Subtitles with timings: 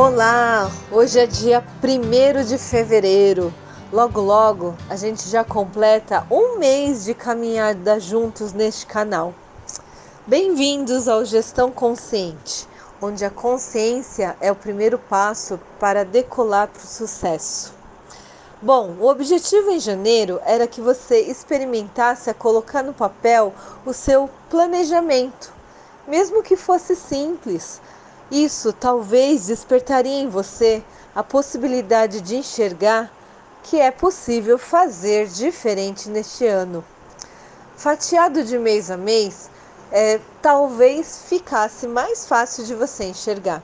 [0.00, 0.70] Olá!
[0.92, 3.52] Hoje é dia 1 de fevereiro.
[3.92, 9.34] Logo, logo a gente já completa um mês de caminhada juntos neste canal.
[10.24, 12.68] Bem-vindos ao Gestão Consciente,
[13.02, 17.74] onde a consciência é o primeiro passo para decolar para o sucesso.
[18.62, 23.52] Bom, o objetivo em janeiro era que você experimentasse a colocar no papel
[23.84, 25.52] o seu planejamento,
[26.06, 27.80] mesmo que fosse simples
[28.30, 30.82] isso talvez despertaria em você
[31.14, 33.10] a possibilidade de enxergar
[33.62, 36.84] que é possível fazer diferente neste ano.
[37.76, 39.50] Fatiado de mês a mês,
[39.90, 43.62] é, talvez ficasse mais fácil de você enxergar.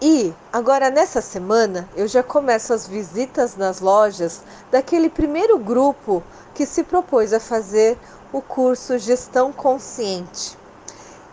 [0.00, 6.22] E agora nessa semana eu já começo as visitas nas lojas daquele primeiro grupo
[6.54, 7.98] que se propôs a fazer
[8.32, 10.56] o curso Gestão Consciente.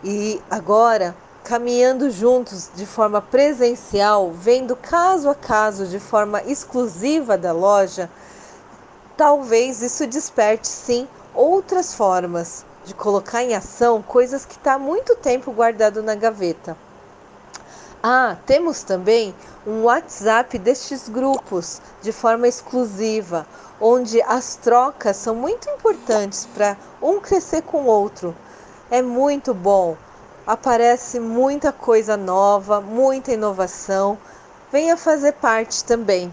[0.02, 1.14] E agora
[1.46, 8.10] caminhando juntos de forma presencial, vendo caso a caso de forma exclusiva da loja,
[9.16, 15.14] talvez isso desperte sim outras formas de colocar em ação coisas que está há muito
[15.14, 16.76] tempo guardado na gaveta.
[18.02, 19.32] Ah, temos também
[19.64, 23.46] um WhatsApp destes grupos de forma exclusiva,
[23.80, 28.34] onde as trocas são muito importantes para um crescer com o outro.
[28.90, 29.96] É muito bom
[30.46, 34.16] aparece muita coisa nova, muita inovação.
[34.70, 36.32] Venha fazer parte também.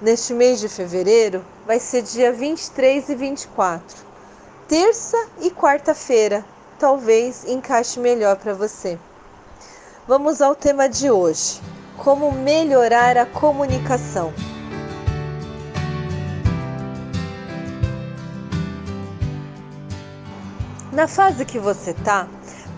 [0.00, 3.96] Neste mês de fevereiro vai ser dia 23 e 24,
[4.66, 6.44] terça e quarta-feira.
[6.78, 8.98] Talvez encaixe melhor para você.
[10.08, 11.60] Vamos ao tema de hoje:
[11.98, 14.32] como melhorar a comunicação.
[20.92, 22.26] Na fase que você está,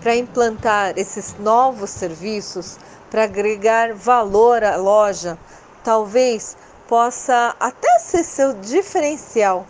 [0.05, 2.77] para implantar esses novos serviços,
[3.09, 5.35] para agregar valor à loja,
[5.83, 6.55] talvez
[6.87, 9.65] possa até ser seu diferencial.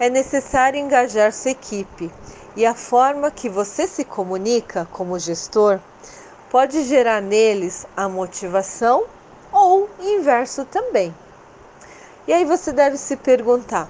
[0.00, 2.10] É necessário engajar sua equipe
[2.56, 5.78] e a forma que você se comunica como gestor
[6.50, 9.04] pode gerar neles a motivação
[9.52, 11.14] ou inverso também.
[12.26, 13.88] E aí você deve se perguntar: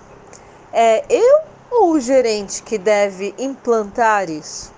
[0.71, 1.41] é eu
[1.71, 4.77] ou o gerente que deve implantar isso?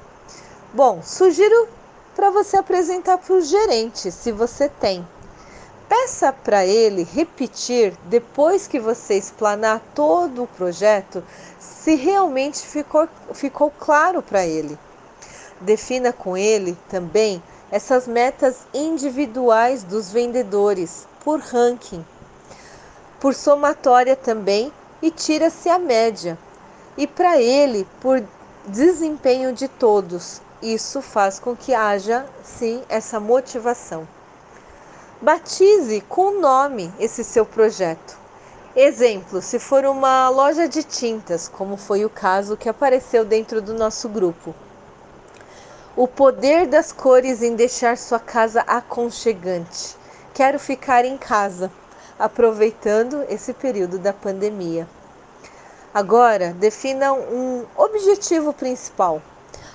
[0.73, 1.69] Bom, sugiro
[2.15, 5.05] para você apresentar para o gerente, se você tem.
[5.89, 11.25] Peça para ele repetir depois que você explanar todo o projeto,
[11.59, 14.79] se realmente ficou, ficou claro para ele.
[15.61, 17.43] Defina com ele também
[17.73, 22.07] essas metas individuais dos vendedores por ranking,
[23.19, 26.39] por somatória também e tira-se a média.
[26.97, 28.23] E para ele, por
[28.69, 34.07] desempenho de todos, isso faz com que haja sim essa motivação.
[35.21, 38.19] Batize com nome esse seu projeto.
[38.77, 43.75] Exemplo, se for uma loja de tintas, como foi o caso que apareceu dentro do
[43.75, 44.55] nosso grupo.
[45.97, 49.97] O poder das cores em deixar sua casa aconchegante.
[50.33, 51.71] Quero ficar em casa,
[52.19, 54.87] aproveitando esse período da pandemia.
[55.93, 59.21] Agora, defina um objetivo principal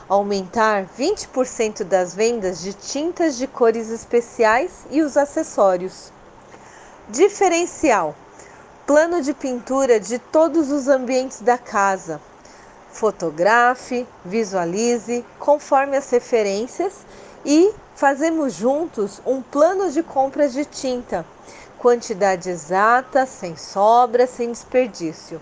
[0.08, 6.12] aumentar 20% das vendas de tintas de cores especiais e os acessórios.
[7.10, 8.16] Diferencial:
[8.86, 12.22] plano de pintura de todos os ambientes da casa.
[12.92, 17.06] Fotografe, visualize conforme as referências
[17.44, 21.26] e fazemos juntos um plano de compras de tinta,
[21.78, 25.42] quantidade exata, sem sobra, sem desperdício.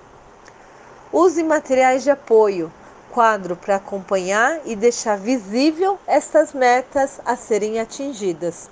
[1.12, 2.72] Use materiais de apoio,
[3.14, 8.68] quadro para acompanhar e deixar visível estas metas a serem atingidas.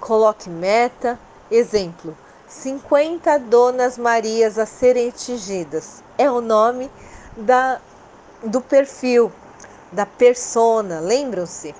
[0.00, 1.18] Coloque meta,
[1.50, 2.16] exemplo,
[2.48, 6.02] 50 Donas Marias a serem atingidas.
[6.16, 6.90] É o nome
[7.36, 7.78] da,
[8.42, 9.30] do perfil,
[9.92, 11.74] da persona, lembram-se?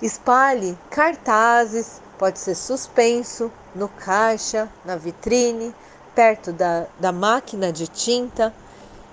[0.00, 5.74] Espalhe cartazes, pode ser suspenso, no caixa, na vitrine,
[6.14, 8.54] perto da, da máquina de tinta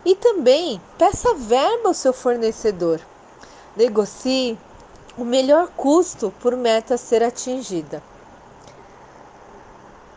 [0.06, 3.02] e também peça verba ao seu fornecedor.
[3.75, 4.57] Negocie
[5.18, 8.02] o melhor custo por meta ser atingida.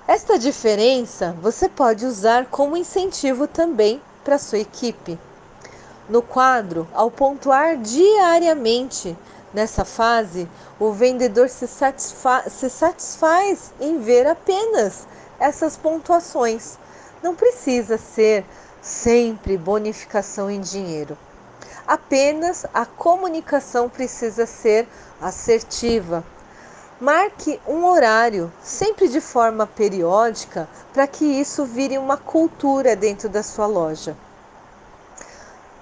[0.06, 5.19] Esta diferença você pode usar como incentivo também para sua equipe.
[6.08, 9.17] No quadro, ao pontuar diariamente
[9.52, 10.49] nessa fase,
[10.81, 15.06] o vendedor se, satisfa se satisfaz em ver apenas
[15.38, 16.79] essas pontuações.
[17.23, 18.44] Não precisa ser
[18.80, 21.16] sempre bonificação em dinheiro.
[21.86, 24.86] Apenas a comunicação precisa ser
[25.20, 26.22] assertiva.
[27.00, 33.42] Marque um horário, sempre de forma periódica, para que isso vire uma cultura dentro da
[33.42, 34.16] sua loja.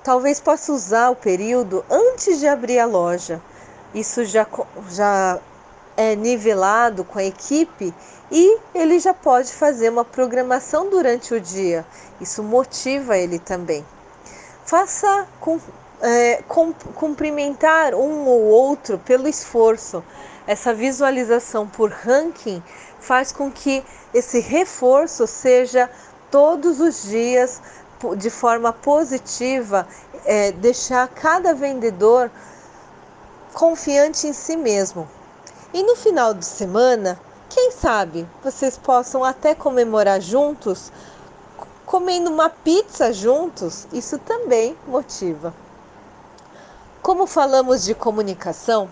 [0.05, 3.43] Talvez possa usar o período antes de abrir a loja.
[3.93, 4.47] Isso já,
[4.91, 5.41] já
[5.97, 7.95] é nivelado com a equipe
[8.31, 11.87] e ele já pode fazer uma programação durante o dia.
[12.21, 13.85] Isso motiva ele também.
[14.65, 15.61] Faça com,
[16.01, 20.03] é, com, cumprimentar um ou outro pelo esforço.
[20.47, 22.63] Essa visualização por ranking
[23.01, 25.91] faz com que esse reforço seja
[26.31, 27.61] todos os dias
[28.17, 29.87] de forma positiva,
[30.25, 32.31] é, deixar cada vendedor
[33.55, 35.09] confiante em si mesmo.
[35.75, 37.21] E no final de semana,
[37.51, 40.93] quem sabe vocês possam até comemorar juntos,
[41.85, 45.53] comendo uma pizza juntos, isso também motiva.
[47.03, 48.89] Como falamos de comunicação,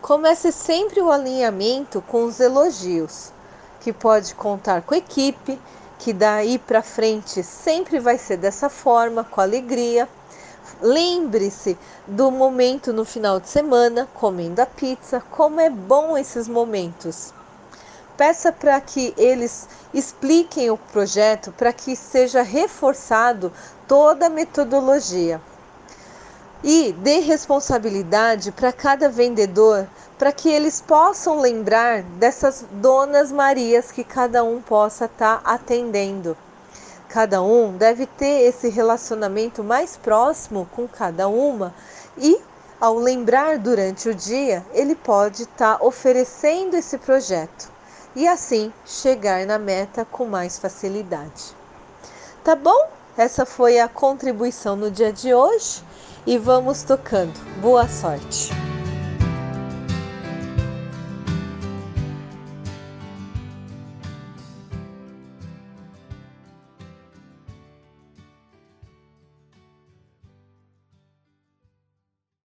[0.00, 3.32] comece sempre o alinhamento com os elogios,
[3.80, 5.60] que pode contar com a equipe,
[5.98, 10.08] que daí para frente sempre vai ser dessa forma, com alegria.
[10.82, 17.32] Lembre-se do momento no final de semana, comendo a pizza, como é bom esses momentos.
[18.16, 23.52] Peça para que eles expliquem o projeto para que seja reforçado
[23.86, 25.40] toda a metodologia.
[26.64, 29.86] E dê responsabilidade para cada vendedor
[30.18, 36.36] para que eles possam lembrar dessas donas Marias que cada um possa estar tá atendendo.
[37.12, 41.74] Cada um deve ter esse relacionamento mais próximo com cada uma
[42.16, 42.40] e,
[42.80, 47.70] ao lembrar durante o dia, ele pode estar tá oferecendo esse projeto
[48.16, 51.54] e assim chegar na meta com mais facilidade.
[52.42, 52.88] Tá bom?
[53.14, 55.84] Essa foi a contribuição no dia de hoje
[56.26, 57.38] e vamos tocando.
[57.60, 58.71] Boa sorte!